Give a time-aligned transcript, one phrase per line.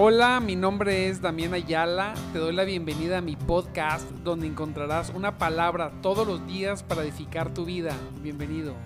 [0.00, 2.14] Hola, mi nombre es Damián Ayala.
[2.32, 7.02] Te doy la bienvenida a mi podcast donde encontrarás una palabra todos los días para
[7.02, 7.96] edificar tu vida.
[8.22, 8.76] Bienvenido.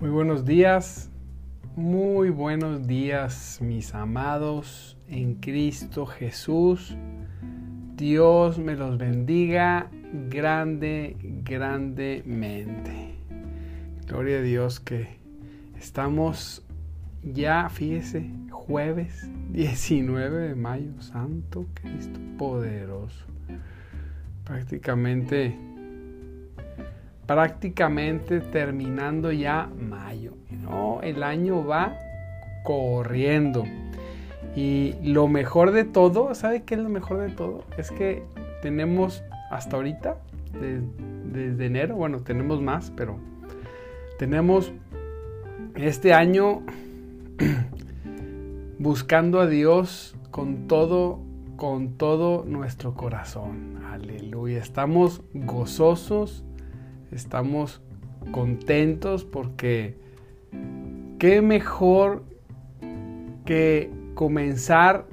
[0.00, 1.10] Muy buenos días,
[1.76, 6.96] muy buenos días mis amados en Cristo Jesús.
[7.94, 13.14] Dios me los bendiga grande, grandemente.
[14.06, 15.08] Gloria a Dios que
[15.78, 16.64] estamos
[17.22, 23.26] ya, fíjese, jueves 19 de mayo, Santo Cristo poderoso.
[24.44, 25.56] Prácticamente,
[27.26, 30.34] prácticamente terminando ya mayo.
[30.50, 31.96] No, el año va
[32.64, 33.64] corriendo.
[34.54, 37.64] Y lo mejor de todo, ¿sabe qué es lo mejor de todo?
[37.78, 38.22] Es que
[38.60, 40.16] tenemos hasta ahorita,
[41.30, 43.18] desde enero, bueno, tenemos más, pero
[44.18, 44.72] tenemos
[45.74, 46.62] este año
[48.78, 51.20] buscando a Dios con todo,
[51.56, 53.76] con todo nuestro corazón.
[53.84, 54.56] Aleluya.
[54.56, 56.44] Estamos gozosos,
[57.10, 57.82] estamos
[58.30, 59.98] contentos porque
[61.18, 62.24] qué mejor
[63.44, 65.04] que comenzar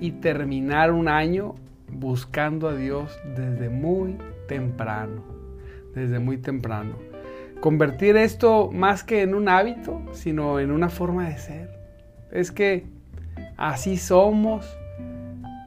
[0.00, 1.56] y terminar un año
[1.90, 5.22] buscando a Dios desde muy temprano,
[5.94, 6.94] desde muy temprano.
[7.60, 11.70] Convertir esto más que en un hábito, sino en una forma de ser.
[12.30, 12.86] Es que
[13.56, 14.76] así somos.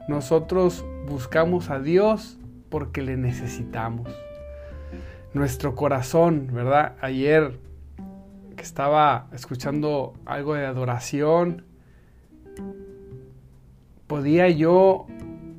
[0.08, 4.08] Nosotros buscamos a Dios porque le necesitamos.
[5.34, 6.96] Nuestro corazón, ¿verdad?
[7.00, 7.58] Ayer
[8.56, 11.64] que estaba escuchando algo de adoración,
[14.06, 15.06] podía yo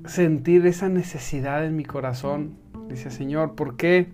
[0.06, 2.58] sentir esa necesidad en mi corazón.
[2.90, 4.08] Dice, Señor, ¿por qué?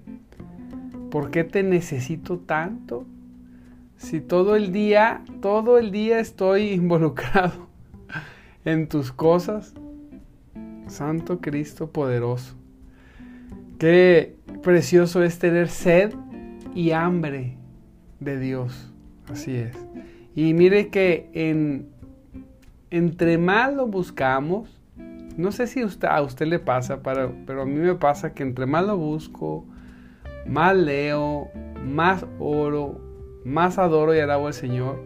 [1.11, 3.05] ¿Por qué te necesito tanto?
[3.97, 7.67] Si todo el día, todo el día estoy involucrado
[8.65, 9.73] en tus cosas.
[10.87, 12.55] Santo Cristo poderoso.
[13.79, 16.13] Qué precioso es tener sed
[16.73, 17.57] y hambre
[18.19, 18.91] de Dios.
[19.29, 19.75] Así es.
[20.35, 21.87] Y mire que en,
[22.89, 24.76] entre más lo buscamos,
[25.37, 28.85] no sé si a usted le pasa, pero a mí me pasa que entre más
[28.85, 29.65] lo busco,
[30.47, 31.49] más leo,
[31.83, 32.99] más oro,
[33.45, 35.03] más adoro y alabo al Señor.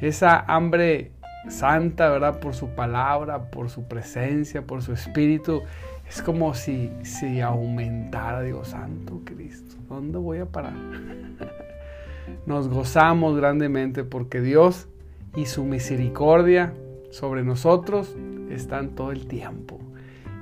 [0.00, 1.10] Esa hambre
[1.48, 2.38] santa, ¿verdad?
[2.38, 5.62] Por su palabra, por su presencia, por su espíritu.
[6.08, 10.74] Es como si, si aumentara, digo, Santo Cristo, ¿dónde voy a parar?
[12.46, 14.88] Nos gozamos grandemente porque Dios
[15.34, 16.72] y su misericordia
[17.10, 18.16] sobre nosotros
[18.50, 19.78] están todo el tiempo.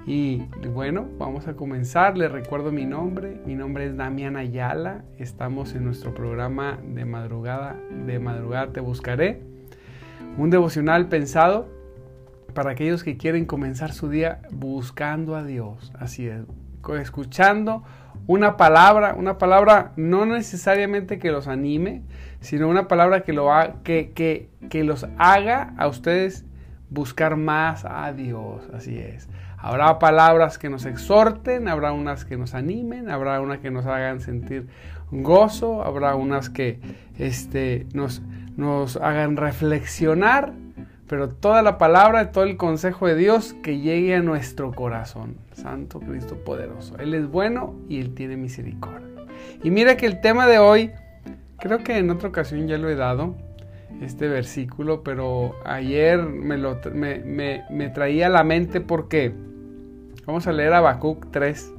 [0.08, 2.16] Y bueno, vamos a comenzar.
[2.16, 3.42] Les recuerdo mi nombre.
[3.44, 5.04] Mi nombre es Damián Ayala.
[5.19, 7.76] Estamos en nuestro programa de madrugada.
[8.06, 9.42] De madrugada te buscaré.
[10.38, 11.68] Un devocional pensado
[12.54, 15.92] para aquellos que quieren comenzar su día buscando a Dios.
[15.98, 16.41] Así es.
[16.98, 17.84] Escuchando
[18.26, 22.02] una palabra, una palabra no necesariamente que los anime,
[22.41, 23.50] sino una palabra que, lo
[23.84, 26.47] que, que, que los haga a ustedes
[26.91, 29.28] buscar más a Dios, así es.
[29.56, 34.21] Habrá palabras que nos exhorten, habrá unas que nos animen, habrá unas que nos hagan
[34.21, 34.69] sentir
[35.10, 36.81] gozo, habrá unas que
[37.19, 38.22] este, nos,
[38.56, 40.53] nos hagan reflexionar,
[41.09, 45.37] pero toda la palabra, todo el consejo de Dios que llegue a nuestro corazón.
[45.53, 46.97] Santo Cristo poderoso.
[46.98, 49.09] Él es bueno y Él tiene misericordia.
[49.65, 50.93] Y mira que el tema de hoy,
[51.59, 53.34] creo que en otra ocasión ya lo he dado,
[54.00, 59.32] este versículo, pero ayer me, lo, me, traía a la mente porque
[60.26, 61.72] vamos a leer Habacuc 3,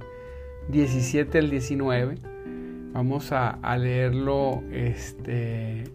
[0.69, 2.15] 17 al 19.
[2.91, 5.85] Vamos a, leerlo este,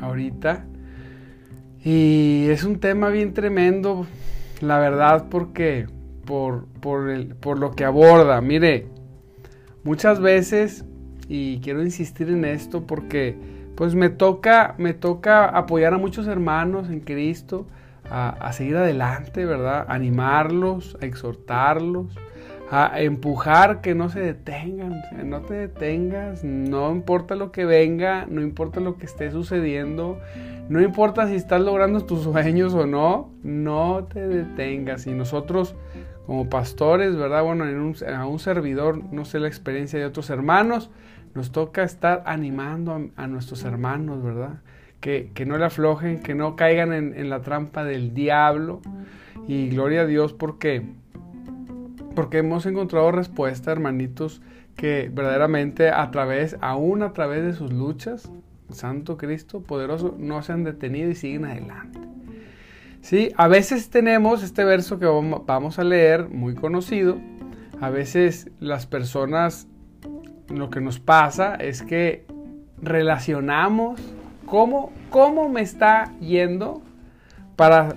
[0.00, 0.66] ahorita.
[1.82, 4.06] Y es un tema bien tremendo,
[4.60, 5.86] la verdad, porque
[6.24, 8.40] por, por, el, por lo que aborda.
[8.40, 8.86] Mire,
[9.82, 10.84] muchas veces,
[11.28, 13.36] y quiero insistir en esto porque
[13.76, 17.66] pues me toca, me toca apoyar a muchos hermanos en Cristo
[18.10, 19.86] a, seguir adelante, ¿verdad?
[19.88, 22.14] animarlos, a exhortarlos,
[22.70, 28.42] a empujar que no se detengan, no te detengas, no importa lo que venga, no
[28.42, 30.18] importa lo que esté sucediendo,
[30.68, 35.06] no importa si estás logrando tus sueños o no, no te detengas.
[35.06, 35.74] Y nosotros
[36.26, 37.42] como pastores, ¿verdad?
[37.42, 40.90] Bueno, en a un servidor, no sé la experiencia de otros hermanos,
[41.34, 44.60] nos toca estar animando a, nuestros hermanos, ¿verdad?
[45.00, 48.80] Que, no le aflojen, que no caigan en, la trampa del diablo.
[49.46, 50.86] Y gloria a Dios porque,
[52.14, 54.40] porque hemos encontrado respuesta, hermanitos,
[54.76, 58.30] que verdaderamente a través, aún a través de sus luchas,
[58.70, 61.98] Santo Cristo poderoso, no se han detenido y siguen adelante.
[63.04, 67.18] Sí, a veces tenemos este verso que vamos a leer, muy conocido.
[67.80, 69.66] A veces las personas,
[70.48, 72.26] lo que nos pasa es que
[72.80, 74.00] relacionamos
[74.46, 76.82] cómo, cómo me está yendo
[77.56, 77.94] para,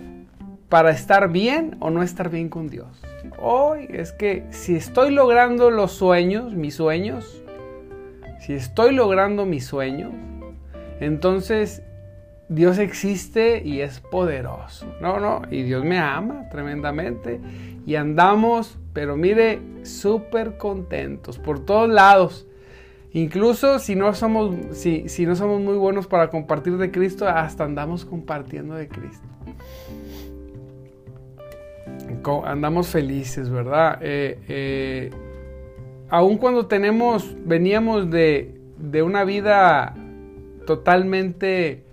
[0.70, 2.88] para estar bien o no estar bien con Dios.
[3.40, 7.44] Hoy es que si estoy logrando los sueños, mis sueños,
[8.40, 10.12] si estoy logrando mis sueños,
[11.00, 11.84] entonces
[12.50, 14.88] Dios existe y es poderoso.
[15.02, 17.42] No, no, y Dios me ama tremendamente
[17.86, 22.48] y andamos, pero mire, súper contentos por todos lados.
[23.14, 27.64] Incluso si no, somos, si, si no somos muy buenos para compartir de Cristo, hasta
[27.64, 29.28] andamos compartiendo de Cristo.
[32.46, 34.00] Andamos felices, ¿verdad?
[34.02, 35.10] Eh, eh,
[36.10, 39.96] aun cuando tenemos, veníamos de, de una vida
[40.66, 41.87] totalmente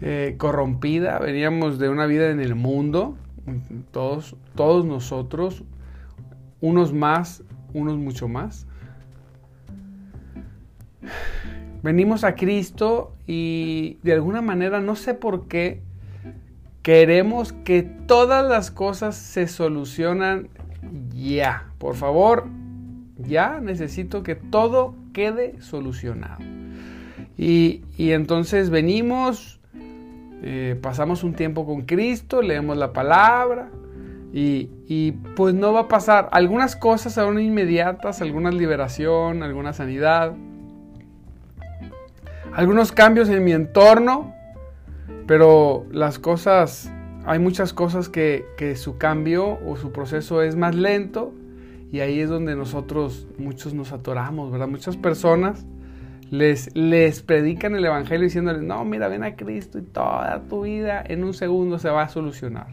[0.00, 3.16] eh, corrompida, veníamos de una vida en el mundo,
[3.90, 5.64] todos, todos nosotros,
[6.60, 7.42] unos más,
[7.74, 8.66] unos mucho más.
[11.82, 15.82] Venimos a Cristo y de alguna manera, no sé por qué,
[16.82, 20.48] queremos que todas las cosas se solucionan
[21.14, 21.72] ya.
[21.78, 22.46] Por favor,
[23.18, 26.42] ya necesito que todo quede solucionado.
[27.36, 29.59] Y, entonces venimos,
[30.42, 33.68] eh, pasamos un tiempo con Cristo, leemos la palabra
[34.32, 36.28] y, pues no va a pasar.
[36.32, 40.34] Algunas cosas son inmediatas, alguna liberación, alguna sanidad,
[42.54, 44.34] algunos cambios en mi entorno,
[45.26, 46.90] pero las cosas,
[47.26, 51.34] hay muchas cosas que, que su cambio o su proceso es más lento
[51.92, 54.68] y ahí es donde nosotros, muchos nos atoramos, ¿verdad?
[54.68, 55.66] Muchas personas
[56.30, 61.02] les, les predican el Evangelio diciéndoles, no, mira, ven a Cristo y toda tu vida
[61.06, 62.68] en un segundo se va a solucionar.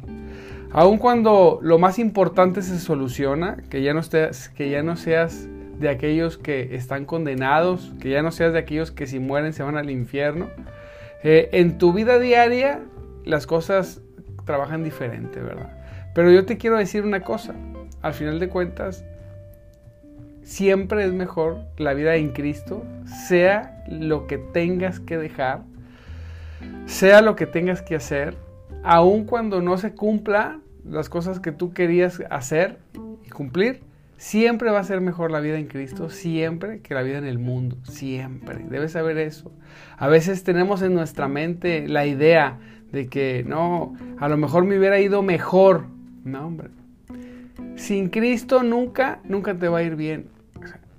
[0.72, 5.48] Aun cuando lo más importante se soluciona, que ya no, estés, que ya no seas
[5.80, 9.64] de aquellos que están condenados, que ya no seas de aquellos que si mueren se
[9.64, 10.50] van al infierno,
[11.24, 12.82] eh, en tu vida diaria
[13.26, 14.02] las cosas
[14.46, 15.72] trabajan diferente, ¿verdad?
[16.14, 17.56] Pero yo te quiero decir una cosa,
[18.02, 19.06] al final de cuentas,
[20.48, 22.86] siempre es mejor la vida en Cristo,
[23.28, 25.64] sea lo que tengas que dejar,
[26.86, 28.36] sea lo que tengas que hacer,
[28.82, 32.78] aun cuando no se cumpla las cosas que tú querías hacer
[33.26, 33.82] y cumplir,
[34.16, 37.40] siempre va a ser mejor la vida en Cristo, siempre que la vida en el
[37.40, 38.66] mundo, siempre.
[38.70, 39.52] Debes saber eso.
[39.98, 42.58] A veces tenemos en nuestra mente la idea
[42.94, 45.88] de que no, a lo mejor me hubiera ido mejor.
[46.24, 46.70] No, hombre.
[47.76, 50.37] Sin Cristo nunca, nunca te va a ir bien.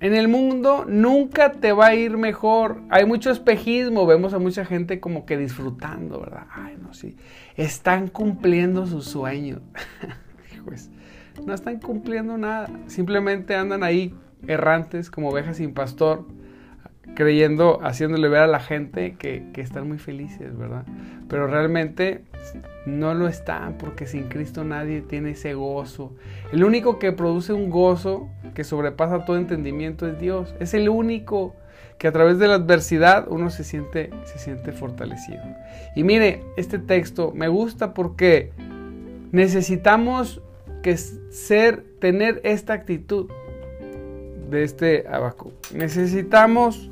[0.01, 2.81] En el mundo nunca te va a ir mejor.
[2.89, 4.05] Hay mucho espejismo.
[4.05, 6.45] Vemos a mucha gente como que disfrutando, ¿verdad?
[6.51, 7.17] Ay, no, sí.
[7.55, 9.61] Están cumpliendo sus sueños.
[10.65, 10.89] pues,
[11.45, 12.69] no están cumpliendo nada.
[12.87, 14.13] Simplemente andan ahí
[14.47, 16.25] errantes como ovejas sin pastor
[17.15, 20.85] creyendo, haciéndole ver a la gente que, están muy felices, ¿verdad?
[21.27, 22.23] Pero realmente
[22.85, 26.13] no lo están porque sin Cristo nadie tiene ese gozo.
[26.51, 30.55] El único que produce un gozo que sobrepasa todo entendimiento es Dios.
[30.59, 31.55] Es el único
[31.97, 35.43] que a través de la adversidad uno se siente, se siente fortalecido.
[35.95, 38.51] Y mire, este texto me gusta porque
[39.31, 40.41] necesitamos
[40.81, 43.29] que ser, tener esta actitud
[44.49, 45.51] de este abaco.
[45.73, 46.89] Necesitamos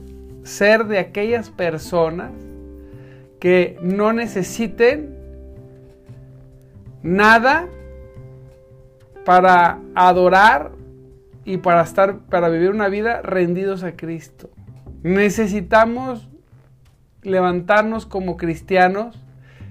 [0.47, 2.31] ser de aquellas personas
[3.39, 5.15] que no necesiten
[7.03, 7.67] nada
[9.25, 10.71] para adorar
[11.43, 14.49] y para estar para vivir una vida rendidos a Cristo.
[15.03, 16.29] Necesitamos
[17.23, 19.21] levantarnos como cristianos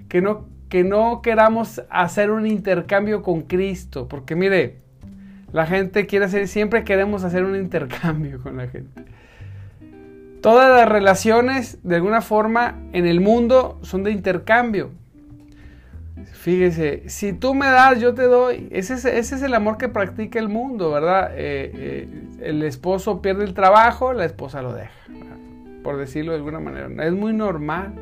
[0.08, 4.78] que no que no queramos hacer un intercambio con Cristo, porque mire,
[5.52, 9.15] la gente quiere hacer siempre queremos hacer un intercambio con la gente.
[10.40, 14.90] Todas las relaciones, de alguna forma, en el mundo son de intercambio.
[16.32, 18.68] Fíjese, si tú me das, yo te doy.
[18.70, 21.32] Ese es, el amor que practica el mundo, ¿verdad?
[21.34, 22.08] Eh, eh,
[22.40, 24.92] el esposo pierde el trabajo, la esposa lo deja,
[25.82, 26.88] por decirlo de alguna manera.
[27.04, 27.94] Es muy normal.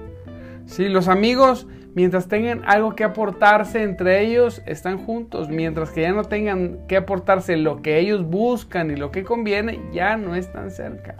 [0.67, 5.49] Sí, los amigos, mientras tengan algo que aportarse entre ellos, están juntos.
[5.49, 9.81] Mientras que ya no tengan que aportarse lo que ellos buscan y lo que conviene,
[9.93, 11.17] ya no están cerca.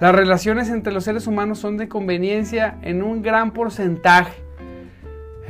[0.00, 4.42] Las relaciones entre los seres humanos son de conveniencia en un gran porcentaje.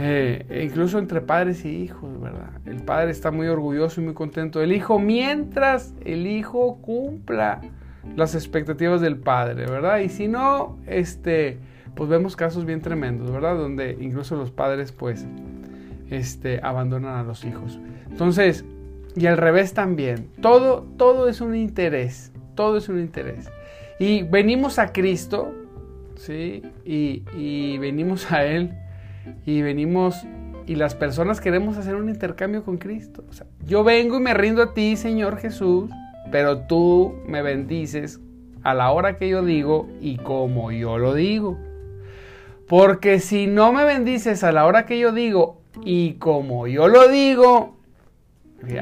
[0.00, 2.50] Eh, e incluso entre padres y hijos, ¿verdad?
[2.66, 7.60] El padre está muy orgulloso y muy contento del hijo mientras el hijo cumpla
[8.16, 9.98] las expectativas del padre, ¿verdad?
[9.98, 11.58] Y si no, este,
[11.94, 13.56] pues vemos casos bien tremendos, ¿verdad?
[13.56, 15.26] Donde incluso los padres, pues,
[16.10, 17.80] este, abandonan a los hijos.
[18.08, 18.64] Entonces,
[19.16, 23.50] y al revés también, todo, todo es un interés, todo es un interés.
[23.98, 25.52] Y venimos a Cristo,
[26.16, 26.62] ¿sí?
[26.84, 28.72] Y, y venimos a Él,
[29.44, 30.24] y venimos
[30.68, 33.24] y las personas queremos hacer un intercambio con Cristo.
[33.64, 35.90] yo vengo y me rindo a ti, Señor Jesús,
[36.30, 38.20] pero tú me bendices
[38.62, 41.58] a la hora que yo digo y como yo lo digo.
[42.66, 47.08] Porque si no me bendices a la hora que yo digo y como yo lo
[47.08, 47.78] digo,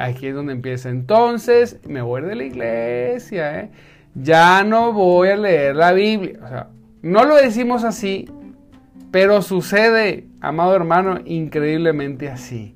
[0.01, 0.89] aquí es donde empieza.
[0.89, 3.71] Entonces me voy de la iglesia, ¿eh?
[4.17, 6.39] Ya no voy a leer la Biblia.
[6.43, 6.69] O sea,
[7.03, 8.29] no lo decimos así,
[9.11, 12.75] pero sucede, amado hermano, increíblemente así.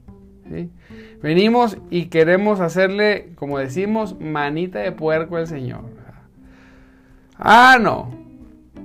[1.23, 5.85] Venimos y queremos hacerle, como decimos, manita de puerco al Señor.
[7.37, 8.29] Ah, no.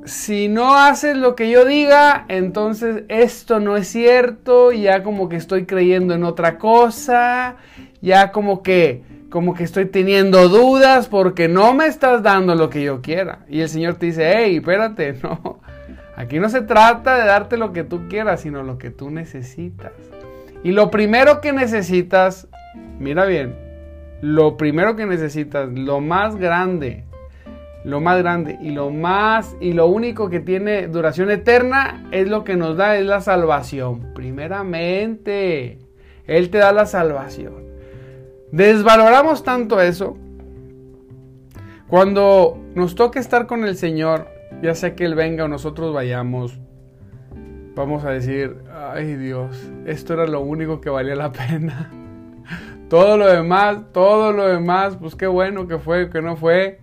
[0.05, 5.35] Si no haces lo que yo diga, entonces esto no es cierto, ya como que
[5.35, 7.55] estoy creyendo en otra cosa,
[8.01, 12.83] ya como que como que estoy teniendo dudas porque no me estás dando lo que
[12.83, 13.39] yo quiera.
[13.49, 15.59] Y el Señor te dice, hey, espérate, no,
[16.15, 19.91] Aquí no se trata de darte lo que tú quieras, sino lo que tú necesitas.
[20.63, 22.47] Y lo primero que necesitas,
[22.99, 23.55] mira bien,
[24.21, 27.03] lo primero que necesitas, lo más grande,
[27.85, 32.43] lo más grande y lo más y lo único que tiene duración eterna es lo
[32.43, 34.11] que nos da es la salvación.
[34.13, 35.79] Primeramente,
[36.25, 37.63] él te da la salvación.
[38.51, 40.17] Desvaloramos tanto eso
[41.87, 46.59] cuando nos toca estar con el Señor ya sea que Él venga o nosotros vayamos,
[47.75, 51.91] vamos a decir, ay Dios, esto era lo único que valía la pena.
[52.89, 56.81] Todo lo demás, todo lo demás, pues qué bueno que fue, que no fue.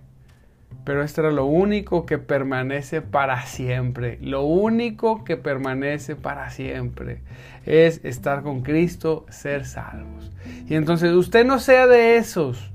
[0.84, 4.18] Pero esto era lo único que permanece para siempre.
[4.20, 7.20] Lo único que permanece para siempre
[7.66, 10.32] es estar con Cristo, ser salvos.
[10.68, 12.70] Y entonces usted no sea de esos.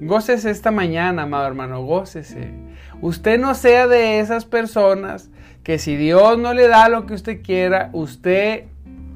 [0.00, 2.50] Gócese esta mañana, amado hermano, gócese.
[3.00, 5.28] Usted no sea de esas personas
[5.64, 8.64] que si Dios no le da lo que usted quiera, usted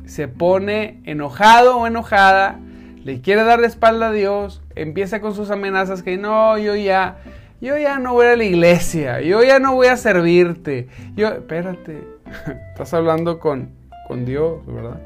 [0.06, 2.59] se pone enojado o enojada,
[3.04, 7.18] le quiere dar la espalda a Dios, empieza con sus amenazas que no, yo ya,
[7.60, 10.88] yo ya no voy a la iglesia, yo ya no voy a servirte.
[11.14, 12.06] Yo, espérate,
[12.70, 13.70] estás hablando con,
[14.06, 15.00] con Dios, ¿verdad?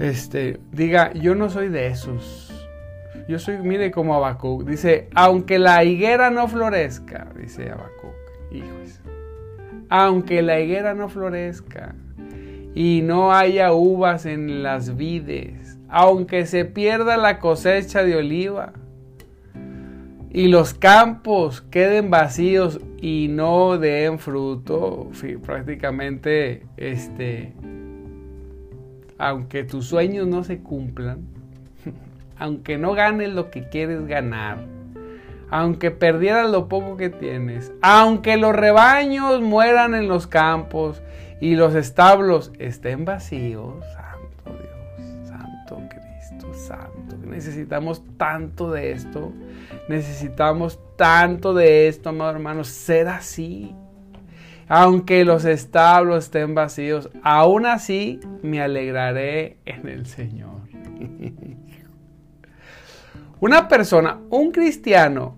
[0.00, 2.48] Este, diga, yo no soy de esos.
[3.28, 4.64] Yo soy, mire como Abacuc.
[4.64, 8.14] Dice, aunque la higuera no florezca, dice Abacuc.
[8.50, 9.00] Hijos.
[9.88, 11.94] Aunque la higuera no florezca
[12.74, 18.72] y no haya uvas en las vides, aunque se pierda la cosecha de oliva
[20.34, 25.10] y los campos queden vacíos y no den fruto,
[25.44, 27.52] prácticamente este
[29.18, 31.18] aunque tus sueños no se cumplan,
[32.38, 34.64] aunque no ganes lo que quieres ganar,
[35.50, 41.02] aunque perdieras lo poco que tienes, aunque los rebaños mueran en los campos
[41.42, 43.84] y los establos estén vacíos,
[47.32, 49.32] Necesitamos tanto de esto,
[49.88, 53.74] necesitamos tanto de esto, amado hermano, ser así.
[54.68, 60.60] Aunque los establos estén vacíos, aún así me alegraré en el Señor.
[63.40, 65.36] Una persona, un cristiano,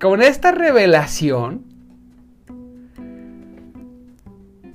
[0.00, 1.64] con esta revelación,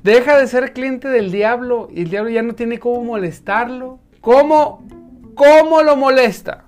[0.04, 4.00] deja de ser cliente del diablo y el diablo ya no tiene cómo molestarlo.
[4.22, 4.88] ¿Cómo,
[5.36, 6.66] cómo lo molesta?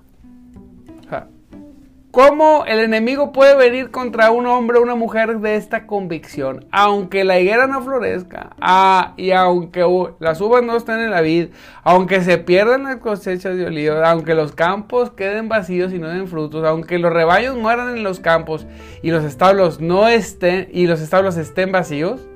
[2.10, 6.64] ¿Cómo el enemigo puede venir contra un hombre o una mujer de esta convicción?
[6.72, 9.84] Aunque la higuera no florezca, ah, y aunque
[10.18, 11.48] las uvas no estén en la vid,
[11.84, 16.28] aunque se pierdan las cosechas de olivo, aunque los campos queden vacíos y no den
[16.28, 18.66] frutos, aunque los rebaños mueran en los campos
[19.02, 22.26] y los establos no estén y los establos estén vacíos,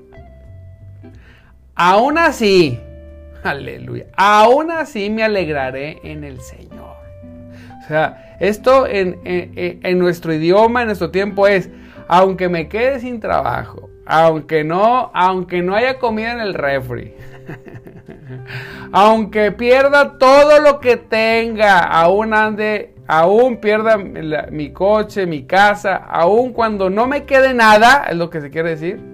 [1.74, 2.78] aún así,
[3.44, 6.96] aleluya, aún así me alegraré en el Señor.
[7.82, 11.68] O sea, esto en, nuestro idioma, en nuestro tiempo es,
[12.06, 17.14] aunque me quede sin trabajo, aunque no, aunque no haya comida en el refri,
[18.92, 26.52] aunque pierda todo lo que tenga, aún ande, aún pierda mi coche, mi casa, aún
[26.52, 29.11] cuando no me quede nada, es lo que se quiere decir.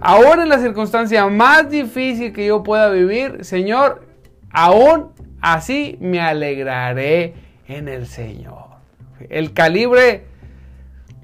[0.00, 4.02] Aún en la circunstancia más difícil que yo pueda vivir, Señor,
[4.50, 7.34] aún así me alegraré
[7.66, 8.66] en el Señor.
[9.28, 10.24] El calibre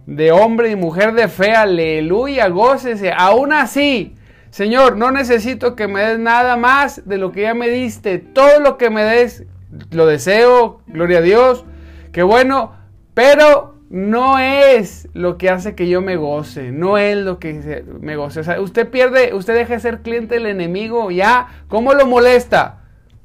[0.06, 3.12] de hombre y mujer de fe, aleluya, gócese.
[3.16, 4.16] Aún así,
[4.50, 8.18] Señor, no necesito que me des nada más de lo que ya me diste.
[8.18, 9.44] Todo lo que me des,
[9.90, 11.64] lo deseo, gloria a Dios.
[12.12, 12.74] Qué bueno,
[13.14, 18.16] pero no es lo que hace que yo me goce, no es lo que me
[18.16, 18.40] goce.
[18.40, 22.78] O sea, usted pierde, usted deja de ser cliente del enemigo, ya, ¿cómo lo molesta?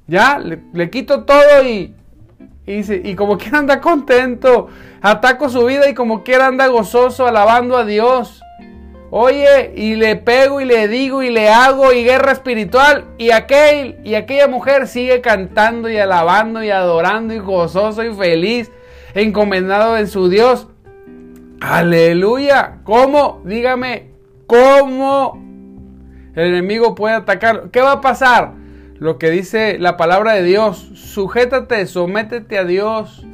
[0.07, 1.95] Ya, le, quito todo y,
[2.65, 4.67] y, y, como quiera anda contento,
[5.01, 8.43] ataco su vida y como quiera anda gozoso, alabando a Dios.
[9.09, 13.99] Oye, y le pego y le digo y le hago y guerra espiritual y aquel
[14.03, 18.69] y aquella mujer sigue cantando y alabando y adorando y gozoso y feliz
[19.21, 20.67] encomendado en su Dios.
[21.59, 22.79] Aleluya.
[22.83, 23.41] ¿Cómo?
[23.45, 24.11] Dígame,
[24.45, 25.43] ¿cómo
[26.35, 27.69] el enemigo puede atacar?
[27.71, 28.53] ¿Qué va a pasar?
[28.99, 30.77] Lo que dice la palabra de Dios.
[30.95, 33.25] Sujétate, sométete a Dios.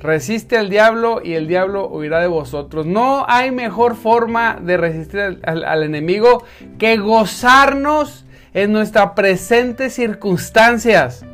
[0.00, 2.84] Resiste al diablo y el diablo huirá de vosotros.
[2.84, 6.44] No hay mejor forma de resistir al, enemigo
[6.78, 11.24] que gozarnos en nuestras presentes circunstancias.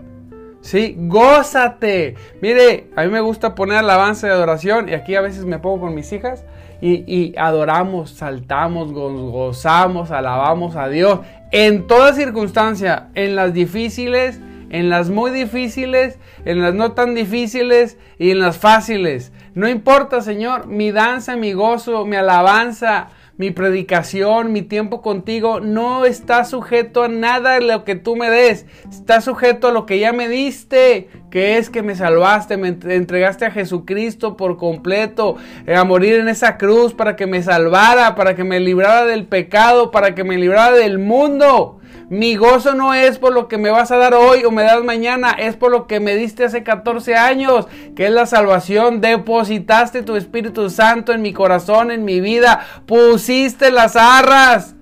[0.60, 2.16] Sí, gózate.
[2.42, 5.80] Mire, a mí me gusta poner alabanza y adoración y aquí a veces me pongo
[5.80, 6.44] con mis hijas
[6.82, 14.40] y, adoramos, saltamos, gozamos, alabamos a Dios en toda circunstancia, en las difíciles,
[14.70, 19.32] en las muy difíciles, en las no tan difíciles y en las fáciles.
[19.54, 23.08] No importa, Señor, mi danza, mi gozo, mi alabanza,
[23.40, 28.28] mi predicación, mi tiempo contigo, no está sujeto a nada de lo que tú me
[28.28, 28.66] des.
[28.90, 33.46] Está sujeto a lo que ya me diste, que es que me salvaste, me entregaste
[33.46, 38.36] a Jesucristo por completo, eh, a morir en esa cruz para que me salvara, para
[38.36, 41.79] que me librara del pecado, para que me librara del mundo.
[42.10, 44.82] Mi gozo no es por lo que me vas a dar hoy o me das
[44.82, 49.00] mañana, es por lo que me diste hace 14 años, que es la salvación.
[49.00, 52.66] Depositaste tu Espíritu Santo en mi corazón, en mi vida.
[52.84, 54.74] Pusiste las arras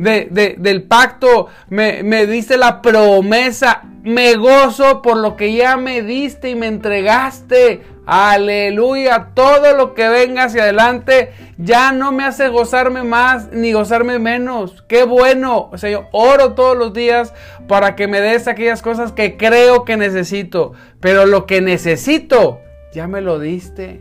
[0.00, 3.82] del pacto, me, me diste la promesa.
[4.02, 7.82] Me gozo por lo que ya me diste y me entregaste.
[8.06, 9.28] Aleluya.
[9.34, 14.82] Todo lo que venga hacia adelante ya no me hace gozarme más ni gozarme menos.
[14.88, 15.68] Qué bueno.
[15.70, 17.34] O sea, yo oro todos los días
[17.68, 20.72] para que me des aquellas cosas que creo que necesito.
[21.00, 22.60] Pero lo que necesito,
[22.92, 24.00] ya me lo diste.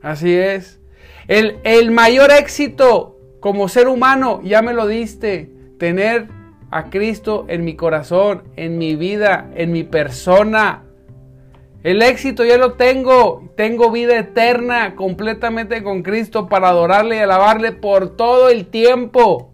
[0.00, 0.80] Así es.
[1.28, 3.11] El, el mayor éxito
[3.42, 5.50] como ser humano, ya me lo diste.
[5.76, 6.28] Tener
[6.70, 10.84] a Cristo en mi corazón, en mi vida, en mi persona.
[11.82, 13.50] El éxito ya lo tengo.
[13.56, 19.52] Tengo vida eterna completamente con Cristo para adorarle y alabarle por todo el tiempo.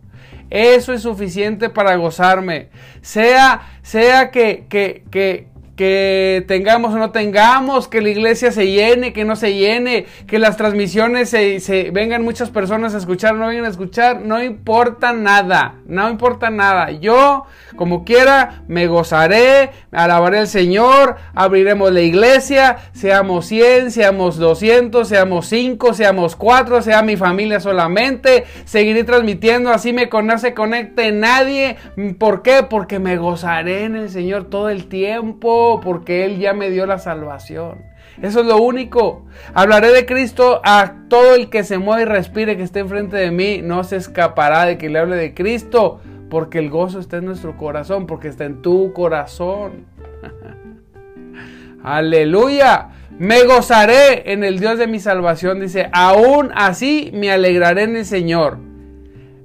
[0.51, 2.69] Eso es suficiente para gozarme.
[3.01, 9.13] Sea, sea que, que, que, que tengamos o no tengamos, que la iglesia se llene,
[9.13, 13.65] que no se llene, que las transmisiones se, vengan muchas personas a escuchar, no vengan
[13.65, 16.91] a escuchar, no importa nada, no importa nada.
[16.91, 17.45] Yo,
[17.77, 25.47] como quiera, me gozaré, alabaré al Señor, abriremos la iglesia, seamos 100, seamos 200, seamos
[25.47, 31.77] 5, seamos 4, sea mi familia solamente, seguiré transmitiendo, así me conoce, conecte nadie.
[32.19, 32.65] ¿Por qué?
[32.69, 36.99] Porque me gozaré en el Señor todo el tiempo porque Él ya me dio la
[36.99, 37.85] salvación.
[38.23, 39.25] Eso es lo único.
[39.55, 43.31] Hablaré de Cristo a todo el que se mueve y respire, que esté enfrente de
[43.31, 43.61] mí.
[43.63, 47.57] No se escapará de que le hable de Cristo, porque el gozo está en nuestro
[47.57, 49.87] corazón, porque está en tu corazón.
[51.85, 52.89] Aleluya.
[53.19, 55.61] Me gozaré en el Dios de mi salvación.
[55.61, 58.59] Dice, aún así me alegraré en el Señor.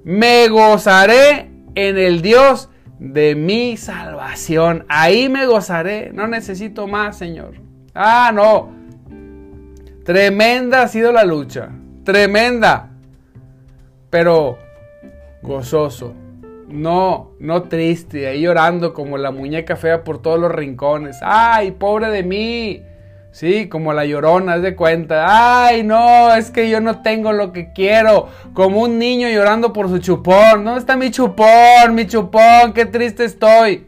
[0.04, 2.70] Me gozaré en el Dios
[3.04, 4.86] de mi salvación.
[4.88, 6.12] Ahí me gozaré.
[6.14, 7.56] No necesito más, Señor.
[7.94, 8.72] Ah, no.
[10.06, 11.70] Tremenda ha sido la lucha.
[12.06, 12.92] Tremenda.
[14.10, 14.58] Pero
[15.42, 16.14] gozoso.
[16.70, 18.26] No, no triste.
[18.28, 21.20] Ahí llorando como la muñeca fea por todos los rincones.
[21.22, 22.84] Ay, pobre de mí.
[23.34, 25.66] Sí, como la llorona, es de cuenta.
[25.66, 28.30] Ay, no, es que yo no tengo lo que quiero.
[28.54, 30.64] Como un niño llorando por su chupón.
[30.64, 31.96] ¿Dónde está mi chupón?
[31.96, 33.88] Mi chupón, qué triste estoy.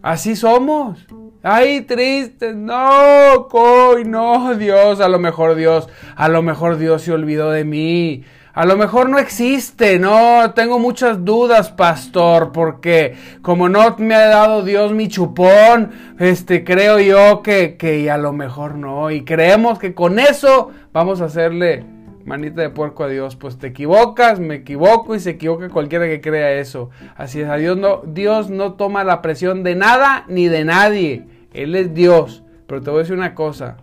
[0.00, 1.06] Así somos.
[1.42, 2.54] Ay, triste.
[2.54, 5.02] No, coy, no, Dios.
[5.02, 8.24] A lo mejor Dios, a lo mejor Dios se olvidó de mí.
[8.58, 14.26] A lo mejor no existe, no, tengo muchas dudas, pastor, porque como no me ha
[14.26, 19.78] dado Dios mi chupón, este, creo yo que, que a lo mejor no, y creemos
[19.78, 21.84] que con eso vamos a hacerle
[22.24, 26.20] manita de puerco a Dios, pues te equivocas, me equivoco y se equivoca cualquiera que
[26.20, 26.90] crea eso.
[27.16, 31.28] Así es, a Dios no, Dios no toma la presión de nada ni de nadie,
[31.52, 33.76] Él es Dios, pero te voy a decir una cosa,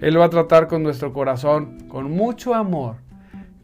[0.00, 3.05] Él va a tratar con nuestro corazón con mucho amor.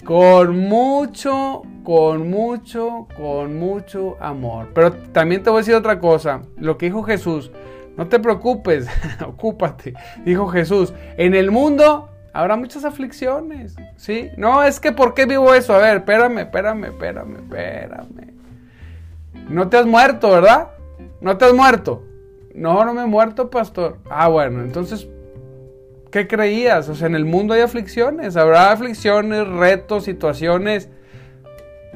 [0.04, 4.70] Con mucho, con mucho, con mucho amor.
[4.74, 6.42] Pero también te voy a decir otra cosa.
[6.56, 7.50] Lo que dijo Jesús.
[7.96, 8.88] No te preocupes,
[9.26, 9.94] ocúpate.
[10.24, 13.76] Dijo Jesús, en el mundo habrá muchas aflicciones.
[13.96, 14.30] ¿Sí?
[14.36, 15.74] No, es que ¿por qué vivo eso?
[15.74, 18.32] A ver, espérame, espérame, espérame, espérame.
[19.48, 20.68] No te has muerto, ¿verdad?
[21.20, 22.04] No te has muerto.
[22.54, 23.98] No, no me he muerto, pastor.
[24.10, 25.06] Ah, bueno, entonces,
[26.12, 26.88] ¿qué creías?
[26.88, 30.88] O sea, en el mundo hay aflicciones, habrá aflicciones, retos, situaciones.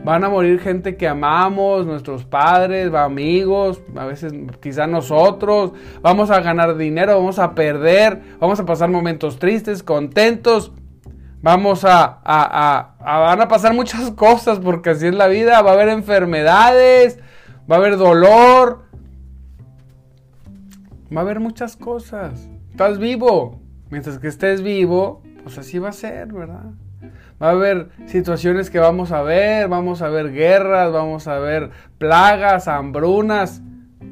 [0.03, 5.73] Van a morir gente que amamos, nuestros padres, amigos, a veces quizá nosotros.
[6.01, 10.73] Vamos a ganar dinero, vamos a perder, vamos a pasar momentos tristes, contentos.
[11.43, 15.61] Vamos a, a, a, a, van a pasar muchas cosas porque así es la vida.
[15.63, 17.19] Va a haber enfermedades,
[17.71, 18.85] va a haber dolor,
[21.15, 22.49] va a haber muchas cosas.
[22.71, 23.66] Estás vivo.
[23.91, 26.71] Mientras que estés vivo, pues así va a ser, ¿verdad?
[27.41, 31.71] Va a haber situaciones que vamos a ver, vamos a ver guerras, vamos a ver
[31.99, 33.63] plagas, hambrunas,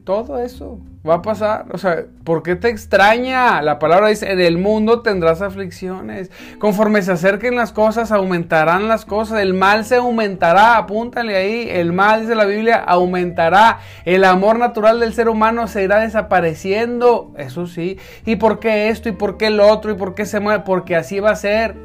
[0.05, 1.67] todo eso va a pasar.
[1.73, 3.61] O sea, ¿por qué te extraña?
[3.63, 6.31] La palabra dice, en el mundo tendrás aflicciones.
[6.59, 9.41] Conforme se acerquen las cosas, aumentarán las cosas.
[9.41, 11.69] El mal se aumentará, apúntale ahí.
[11.71, 13.81] El mal, dice la Biblia, aumentará.
[14.05, 17.33] El amor natural del ser humano se irá desapareciendo.
[17.37, 17.99] Eso sí.
[18.25, 19.09] ¿Y por qué esto?
[19.09, 19.93] ¿Y por qué el otro?
[19.93, 20.65] ¿Y por qué se mueve?
[20.65, 21.77] Porque así va a ser.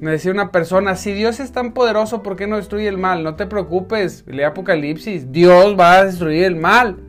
[0.00, 3.24] Me decía una persona, si Dios es tan poderoso, ¿por qué no destruye el mal?
[3.24, 7.07] No te preocupes, lee Apocalipsis, Dios va a destruir el mal.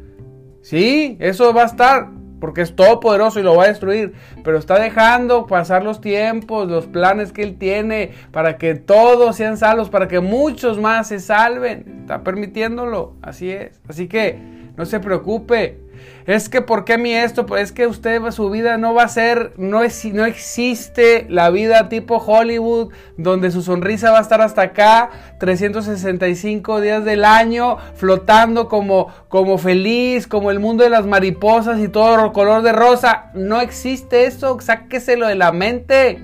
[0.62, 4.80] Sí, eso va a estar, porque es todopoderoso y lo va a destruir, pero está
[4.80, 10.08] dejando pasar los tiempos, los planes que Él tiene para que todos sean salvos, para
[10.08, 12.00] que muchos más se salven.
[12.02, 13.82] Está permitiéndolo, así es.
[13.88, 14.40] Así que
[14.78, 15.80] no se preocupe,
[16.26, 17.46] es que, ¿por qué mí esto?
[17.46, 21.50] Pues es que usted, su vida no va a ser, no, es, no existe la
[21.50, 25.10] vida tipo Hollywood, donde su sonrisa va a estar hasta acá,
[25.40, 31.88] 365 días del año, flotando como, como feliz, como el mundo de las mariposas y
[31.88, 33.32] todo color de rosa.
[33.34, 36.24] No existe eso, sáqueselo de la mente.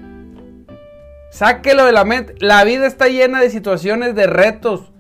[1.32, 2.36] Sáquelo de la mente.
[2.40, 4.92] La vida está llena de situaciones, de retos,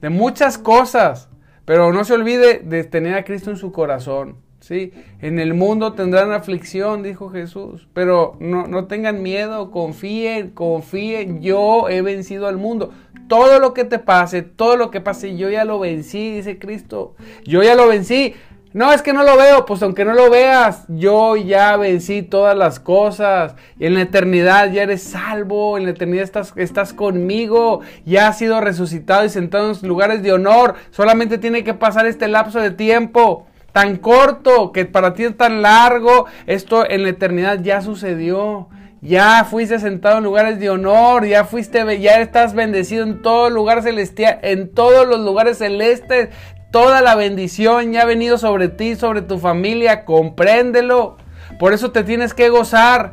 [0.00, 1.28] de muchas cosas.
[1.66, 4.36] Pero no se olvide de tener a Cristo en su corazón.
[4.60, 4.92] ¿sí?
[5.20, 7.88] En el mundo tendrán aflicción, dijo Jesús.
[7.92, 11.42] Pero no, no tengan miedo, confíen, confíen.
[11.42, 12.92] Yo he vencido al mundo.
[13.28, 17.16] Todo lo que te pase, todo lo que pase, yo ya lo vencí, dice Cristo.
[17.44, 18.34] Yo ya lo vencí.
[18.76, 22.54] No, es que no lo veo, pues aunque no lo veas, yo ya vencí todas
[22.54, 23.54] las cosas.
[23.78, 28.36] Y en la eternidad ya eres salvo, en la eternidad estás, estás conmigo, ya has
[28.36, 30.74] sido resucitado y sentado en lugares de honor.
[30.90, 35.62] Solamente tiene que pasar este lapso de tiempo tan corto que para ti es tan
[35.62, 36.26] largo.
[36.46, 38.68] Esto en la eternidad ya sucedió.
[39.00, 43.82] Ya fuiste sentado en lugares de honor, ya fuiste, ya estás bendecido en todo lugar
[43.82, 46.30] celestial, en todos los lugares celestes.
[46.70, 51.16] Toda la bendición ya ha venido sobre ti, sobre tu familia, compréndelo.
[51.58, 53.12] Por eso te tienes que gozar,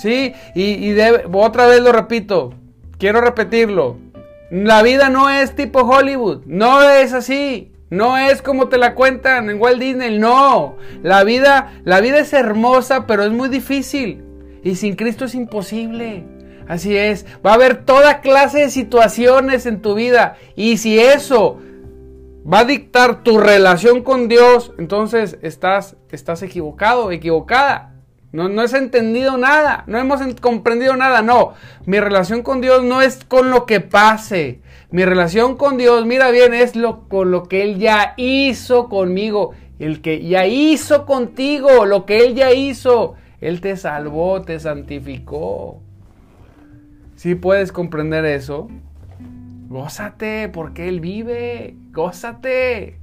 [0.00, 0.32] ¿sí?
[0.54, 0.96] Y,
[1.32, 2.54] otra vez lo repito,
[2.98, 3.98] quiero repetirlo.
[4.50, 7.72] La vida no es tipo Hollywood, no es así.
[7.88, 10.76] No es como te la cuentan en Walt Disney, no.
[11.04, 14.24] La vida, la vida es hermosa, pero es muy difícil.
[14.64, 16.24] Y sin Cristo es imposible.
[16.66, 20.36] Así es, va a haber toda clase de situaciones en tu vida.
[20.56, 21.60] Y si eso
[22.50, 27.92] va a dictar tu relación con Dios, entonces estás, estás equivocado, equivocada.
[28.32, 31.54] No, no has entendido nada, no hemos comprendido nada, no.
[31.86, 34.60] Mi relación con Dios no es con lo que pase.
[34.90, 39.52] Mi relación con Dios, mira bien, es lo, con lo que Él ya hizo conmigo,
[39.78, 43.14] el que ya hizo contigo, lo que Él ya hizo.
[43.40, 45.80] Él te salvó, te santificó.
[47.16, 48.68] Si puedes comprender eso,
[49.68, 51.74] Gózate porque Él vive.
[51.90, 52.98] Gózate.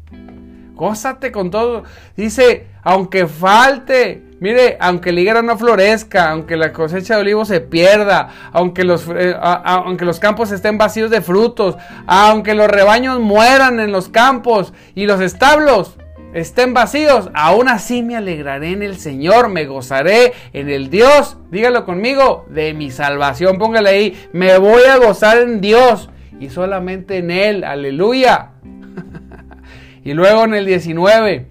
[0.74, 1.84] Gózate con todo.
[2.16, 7.62] Dice, aunque falte, mire, aunque la higuera no florezca, aunque la cosecha de olivos se
[7.62, 13.80] pierda, aunque los, eh, aunque los campos estén vacíos de frutos, aunque los rebaños mueran
[13.80, 15.98] en los campos y los establos
[16.34, 21.86] estén vacíos, aún así me alegraré en el Señor, me gozaré en el Dios, dígalo
[21.86, 23.60] conmigo, de mi salvación.
[23.60, 27.64] Póngale ahí, me voy a gozar en Dios y solamente en Él.
[27.64, 28.52] Aleluya.
[30.04, 31.48] y luego en el 19,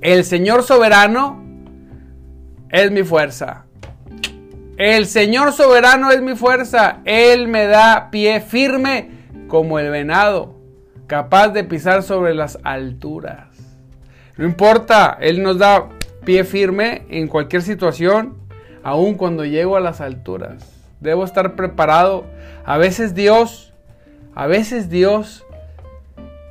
[0.00, 1.42] el Señor soberano
[2.70, 3.64] es mi fuerza.
[4.76, 7.00] El Señor soberano es mi fuerza.
[7.04, 9.10] Él me da pie firme
[9.46, 10.54] como el venado,
[11.06, 13.48] capaz de pisar sobre las alturas.
[14.38, 15.90] No importa, Él nos da
[16.24, 18.38] pie firme en cualquier situación.
[18.82, 20.80] aun cuando llego a las alturas.
[21.00, 22.24] Debo estar preparado.
[22.64, 23.69] A veces Dios,
[24.34, 25.44] a veces Dios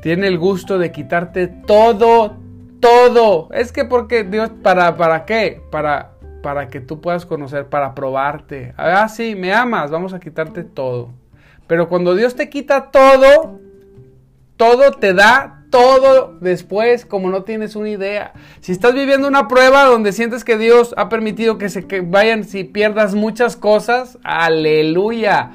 [0.01, 2.37] tiene el gusto de quitarte todo,
[2.79, 3.49] todo.
[3.51, 5.61] Es que porque Dios, ¿para, para qué?
[5.71, 6.11] Para,
[6.41, 8.73] para que tú puedas conocer, para probarte.
[8.77, 11.09] Ah, sí, me amas, vamos a quitarte todo.
[11.67, 13.59] Pero cuando Dios te quita todo,
[14.57, 18.33] todo te da todo después como no tienes una idea.
[18.59, 22.63] Si estás viviendo una prueba donde sientes que Dios ha permitido que se vayan si
[22.63, 25.51] pierdas muchas cosas, aleluya.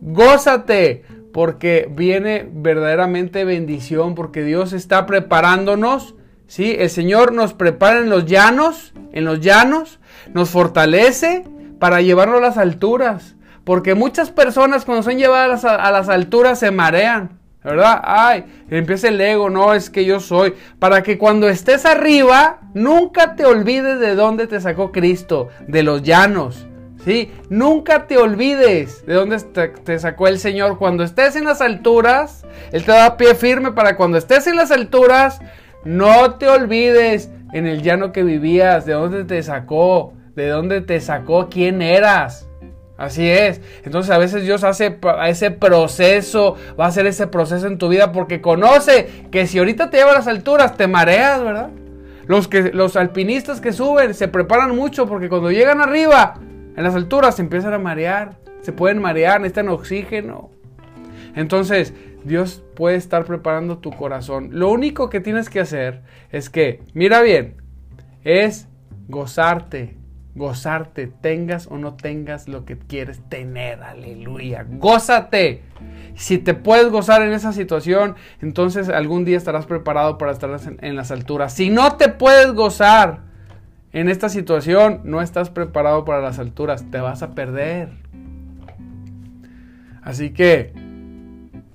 [0.00, 6.14] Gózate porque viene verdaderamente bendición porque Dios está preparándonos,
[6.46, 6.76] ¿sí?
[6.78, 10.00] El Señor nos prepara en los llanos, en los llanos,
[10.34, 11.44] nos fortalece
[11.78, 13.36] para llevarnos a las alturas.
[13.64, 17.38] Porque muchas personas cuando son llevadas a las alturas se marean.
[17.62, 18.00] ¿verdad?
[18.02, 20.54] Ay, empieza el ego, no, es que yo soy.
[20.78, 26.02] Para que cuando estés arriba, nunca te olvides de dónde te sacó Cristo, de los
[26.02, 26.66] llanos.
[27.04, 27.32] ¿Sí?
[27.48, 30.78] Nunca te olvides de dónde te, sacó el Señor.
[30.78, 34.70] Cuando estés en las alturas, Él te da pie firme para cuando estés en las
[34.70, 35.40] alturas,
[35.84, 41.00] no te olvides en el llano que vivías, de dónde te sacó, de dónde te
[41.00, 42.48] sacó, quién eras.
[42.98, 43.60] Así es.
[43.84, 48.10] Entonces a veces Dios hace ese proceso, va a hacer ese proceso en tu vida
[48.10, 51.70] porque conoce que si ahorita te lleva a las alturas, te mareas, ¿verdad?
[52.26, 56.40] Los, que, los alpinistas que suben se preparan mucho porque cuando llegan arriba,
[56.78, 58.38] en las alturas, se empiezan a marear.
[58.60, 60.50] Se pueden marear, necesitan oxígeno.
[61.34, 61.92] Entonces,
[62.24, 64.50] Dios puede estar preparando tu corazón.
[64.52, 67.56] Lo único que tienes que hacer es que, mira bien,
[68.24, 68.68] es
[69.08, 69.98] gozarte
[70.38, 75.62] gozarte, tengas o no tengas lo que quieres tener, aleluya, gózate.
[76.14, 80.96] Si te puedes gozar en esa situación, entonces algún día estarás preparado para estar en,
[80.96, 81.52] las alturas.
[81.52, 83.27] Si no te puedes gozar
[83.92, 87.88] en esta situación, no estás preparado para las alturas, te vas a perder.
[90.02, 90.72] Así que,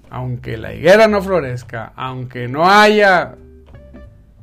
[0.10, 3.36] aunque la higuera no florezca, aunque no haya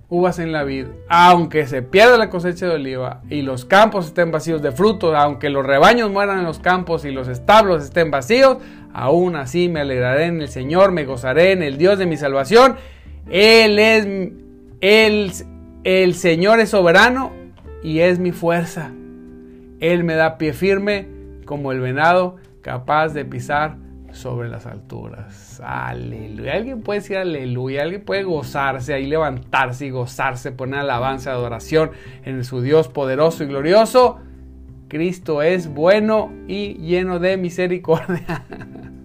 [0.09, 4.33] uvas en la vid, aunque se pierda la cosecha de oliva y los campos estén
[4.33, 8.59] vacíos de fruto, aunque los rebaños mueran en los campos y los establos estén vacíos,
[8.93, 12.77] aún así me alegraré en el Señor, me gozaré en el Dios de mi salvación.
[13.31, 14.07] Él es
[14.81, 15.33] el,
[15.85, 17.40] el Señor es soberano
[17.83, 18.93] y es mi fuerza.
[19.81, 21.09] Él me da pie firme
[21.45, 23.77] como el venado capaz de pisar
[24.13, 25.61] sobre las alturas.
[25.65, 26.55] Aleluya.
[26.55, 27.83] Alguien puede decir aleluya.
[27.83, 31.93] Alguien puede gozarse, ahí levantarse y gozarse, poner alabanza, adoración
[32.25, 34.19] en su Dios poderoso y glorioso.
[34.89, 38.45] Cristo es bueno y lleno de misericordia.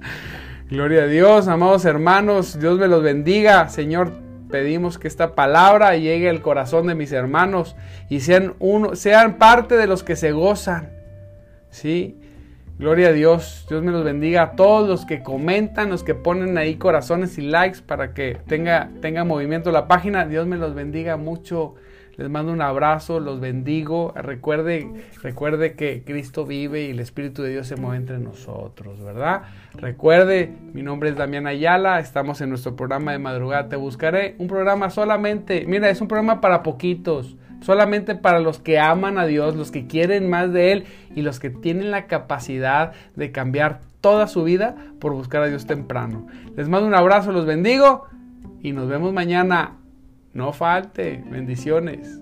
[0.70, 2.60] Gloria a Dios, amados hermanos.
[2.60, 3.70] Dios me los bendiga.
[3.70, 7.76] Señor, pedimos que esta palabra llegue al corazón de mis hermanos
[8.10, 10.92] y sean, uno, sean parte de los que se gozan.
[11.70, 12.18] ¿Sí?
[12.78, 13.66] Gloria a Dios.
[13.70, 17.42] Dios me los bendiga a todos los que comentan, los que ponen ahí corazones y
[17.42, 20.26] likes para que tenga, tenga movimiento la página.
[20.26, 21.76] Dios me los bendiga mucho.
[22.18, 24.14] Les mando un abrazo, los bendigo.
[24.16, 24.90] Recuerde,
[25.22, 29.44] recuerde que Cristo vive y el Espíritu de Dios se mueve entre nosotros, ¿verdad?
[29.74, 34.36] Recuerde, mi nombre es Damián Ayala, estamos en nuestro programa de madrugada Te Buscaré.
[34.38, 39.26] Un programa solamente, mira, es un programa para poquitos solamente para los que aman a
[39.26, 43.82] Dios, los que quieren más de Él y los que tienen la capacidad de cambiar
[44.02, 46.28] toda su vida por buscar a Dios temprano.
[46.56, 48.06] Les mando un abrazo, los bendigo
[48.62, 49.78] y nos vemos mañana.
[50.36, 52.20] No falte, bendiciones.